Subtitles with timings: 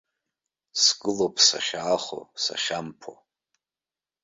[0.81, 3.13] Сгылоуп сахьаахо, сахьамԥо.